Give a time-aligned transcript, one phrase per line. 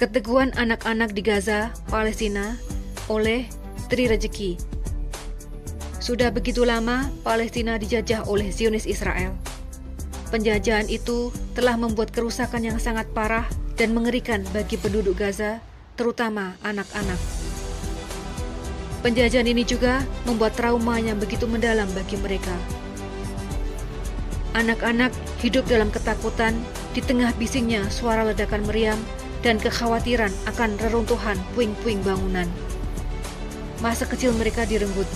[0.00, 2.56] Keteguhan anak-anak di Gaza, Palestina,
[3.12, 3.44] oleh
[3.92, 4.56] Tri Rezeki.
[6.00, 9.36] Sudah begitu lama Palestina dijajah oleh Zionis Israel.
[10.32, 13.44] Penjajahan itu telah membuat kerusakan yang sangat parah
[13.76, 15.60] dan mengerikan bagi penduduk Gaza,
[16.00, 17.20] terutama anak-anak.
[19.04, 22.56] Penjajahan ini juga membuat trauma yang begitu mendalam bagi mereka.
[24.56, 25.12] Anak-anak
[25.44, 26.56] hidup dalam ketakutan
[26.96, 28.96] di tengah bisingnya suara ledakan meriam
[29.40, 32.48] dan kekhawatiran akan reruntuhan puing-puing bangunan.
[33.80, 35.08] Masa kecil mereka direnggut.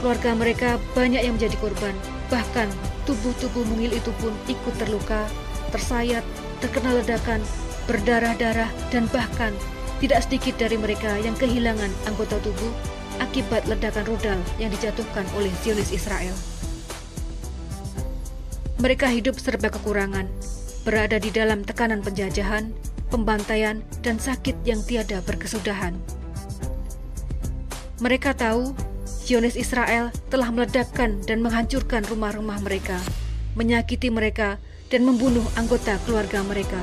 [0.00, 1.92] Keluarga mereka banyak yang menjadi korban.
[2.32, 2.68] Bahkan
[3.04, 5.28] tubuh-tubuh mungil itu pun ikut terluka,
[5.68, 6.24] tersayat,
[6.64, 7.44] terkena ledakan,
[7.84, 9.52] berdarah-darah, dan bahkan
[10.00, 12.72] tidak sedikit dari mereka yang kehilangan anggota tubuh
[13.20, 16.32] akibat ledakan rudal yang dijatuhkan oleh Zionis Israel.
[18.80, 20.24] Mereka hidup serba kekurangan,
[20.88, 22.72] berada di dalam tekanan penjajahan,
[23.10, 25.98] pembantaian, dan sakit yang tiada berkesudahan.
[28.00, 28.72] Mereka tahu
[29.04, 32.96] Zionis Israel telah meledakkan dan menghancurkan rumah-rumah mereka,
[33.58, 34.56] menyakiti mereka,
[34.88, 36.80] dan membunuh anggota keluarga mereka.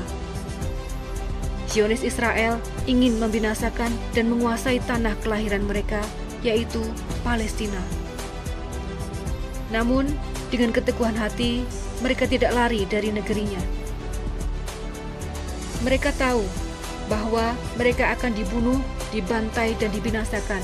[1.68, 2.56] Zionis Israel
[2.88, 6.00] ingin membinasakan dan menguasai tanah kelahiran mereka,
[6.40, 6.80] yaitu
[7.20, 7.80] Palestina.
[9.68, 10.08] Namun,
[10.48, 11.60] dengan keteguhan hati,
[12.00, 13.77] mereka tidak lari dari negerinya.
[15.86, 16.42] Mereka tahu
[17.06, 18.78] bahwa mereka akan dibunuh,
[19.14, 20.60] dibantai, dan dibinasakan,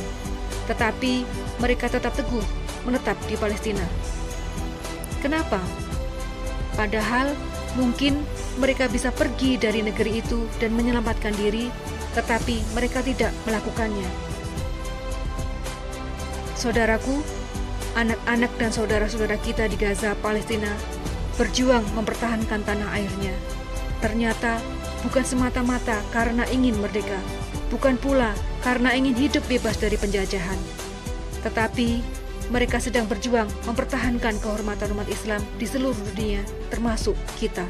[0.68, 1.24] tetapi
[1.62, 2.44] mereka tetap teguh
[2.84, 3.84] menetap di Palestina.
[5.24, 5.62] Kenapa?
[6.76, 7.32] Padahal
[7.80, 8.20] mungkin
[8.60, 11.72] mereka bisa pergi dari negeri itu dan menyelamatkan diri,
[12.12, 14.06] tetapi mereka tidak melakukannya.
[16.54, 17.22] Saudaraku,
[17.94, 20.70] anak-anak dan saudara-saudara kita di Gaza, Palestina,
[21.34, 23.34] berjuang mempertahankan tanah airnya.
[23.98, 24.62] Ternyata
[25.04, 27.20] bukan semata-mata karena ingin merdeka,
[27.68, 28.32] bukan pula
[28.64, 30.56] karena ingin hidup bebas dari penjajahan,
[31.44, 32.00] tetapi
[32.48, 37.64] mereka sedang berjuang mempertahankan kehormatan umat Islam di seluruh dunia, termasuk kita.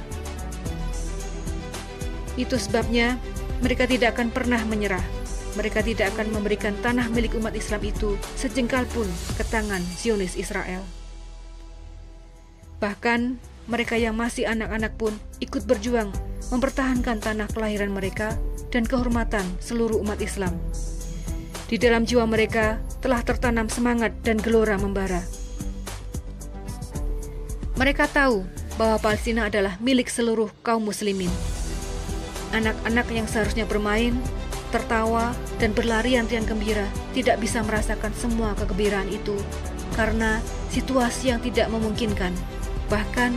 [2.35, 3.19] Itu sebabnya
[3.63, 5.03] mereka tidak akan pernah menyerah.
[5.55, 9.07] Mereka tidak akan memberikan tanah milik umat Islam itu sejengkal pun
[9.39, 10.83] ke tangan Zionis Israel.
[12.83, 16.13] Bahkan mereka yang masih anak-anak pun ikut berjuang
[16.53, 18.37] mempertahankan tanah kelahiran mereka
[18.69, 20.57] dan kehormatan seluruh umat Islam.
[21.65, 25.25] Di dalam jiwa mereka telah tertanam semangat dan gelora membara.
[27.75, 28.45] Mereka tahu
[28.79, 31.31] bahwa Palestina adalah milik seluruh kaum muslimin.
[32.55, 34.15] Anak-anak yang seharusnya bermain,
[34.71, 39.35] tertawa, dan berlarian riang gembira tidak bisa merasakan semua kegembiraan itu
[39.95, 42.35] karena situasi yang tidak memungkinkan.
[42.93, 43.31] Bahkan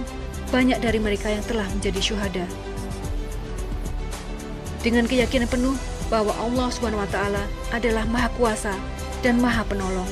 [0.49, 2.47] banyak dari mereka yang telah menjadi syuhada
[4.87, 5.75] dengan keyakinan penuh
[6.07, 7.19] bahwa Allah SWT
[7.75, 8.71] adalah Maha Kuasa
[9.19, 10.07] dan Maha Penolong.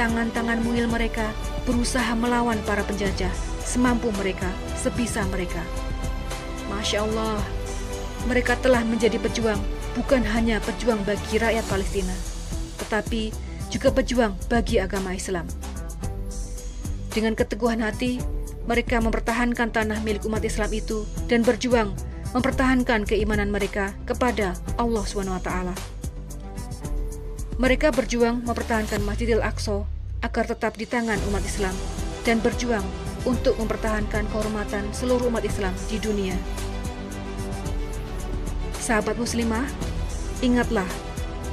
[0.00, 1.28] Tangan-tangan mungil mereka
[1.68, 3.28] berusaha melawan para penjajah
[3.60, 4.48] semampu mereka,
[4.80, 5.60] sebisa mereka.
[6.72, 7.36] Masya Allah,
[8.24, 9.60] mereka telah menjadi pejuang
[9.92, 12.16] bukan hanya pejuang bagi rakyat Palestina,
[12.80, 13.34] tetapi
[13.68, 15.44] juga pejuang bagi agama Islam.
[17.12, 18.22] Dengan keteguhan hati,
[18.68, 21.96] mereka mempertahankan tanah milik umat Islam itu dan berjuang
[22.36, 25.48] mempertahankan keimanan mereka kepada Allah SWT.
[27.56, 29.88] Mereka berjuang mempertahankan Masjidil Aqsa
[30.20, 31.72] agar tetap di tangan umat Islam
[32.28, 32.84] dan berjuang
[33.24, 36.36] untuk mempertahankan kehormatan seluruh umat Islam di dunia.
[38.76, 39.64] Sahabat muslimah,
[40.44, 40.86] ingatlah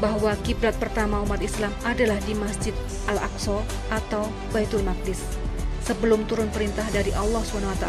[0.03, 2.75] bahwa kiblat pertama umat Islam adalah di Masjid
[3.07, 5.44] Al-Aqsa atau Baitul Maqdis
[5.85, 7.85] sebelum turun perintah dari Allah SWT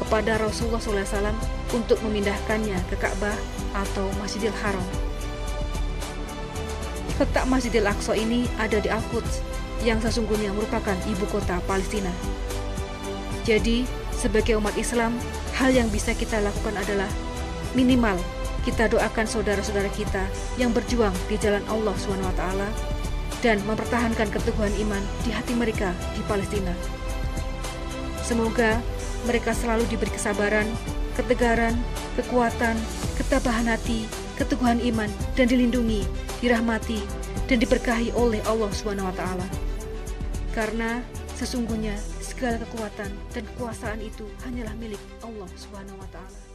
[0.00, 1.36] kepada Rasulullah SAW
[1.76, 3.36] untuk memindahkannya ke Ka'bah
[3.76, 4.84] atau Masjidil Haram.
[7.16, 9.40] Letak Masjidil Aqsa ini ada di Al-Quds
[9.84, 12.12] yang sesungguhnya merupakan ibu kota Palestina.
[13.44, 15.16] Jadi, sebagai umat Islam,
[15.56, 17.08] hal yang bisa kita lakukan adalah
[17.72, 18.16] minimal
[18.66, 20.26] kita doakan saudara-saudara kita
[20.58, 22.42] yang berjuang di jalan Allah SWT
[23.44, 26.95] dan mempertahankan keteguhan iman di hati mereka di Palestina.
[28.26, 28.82] Semoga
[29.22, 30.66] mereka selalu diberi kesabaran,
[31.14, 31.78] ketegaran,
[32.18, 32.74] kekuatan,
[33.14, 34.02] ketabahan hati,
[34.34, 35.06] keteguhan iman,
[35.38, 36.02] dan dilindungi,
[36.42, 36.98] dirahmati,
[37.46, 39.22] dan diberkahi oleh Allah SWT.
[40.50, 40.98] Karena
[41.38, 46.45] sesungguhnya segala kekuatan dan kekuasaan itu hanyalah milik Allah SWT.